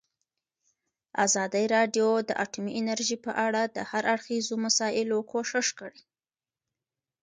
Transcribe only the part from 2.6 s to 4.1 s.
انرژي په اړه د هر